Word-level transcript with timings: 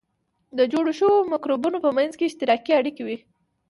د 0.57 0.59
جوړو 0.73 0.91
شوو 0.99 1.27
مرکبونو 1.31 1.77
په 1.85 1.89
منځ 1.97 2.11
کې 2.17 2.27
اشتراکي 2.29 2.71
اړیکې 2.79 3.03
وي. 3.07 3.17